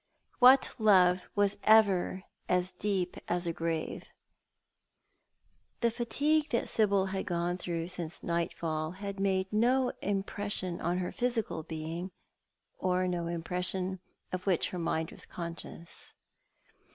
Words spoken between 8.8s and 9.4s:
had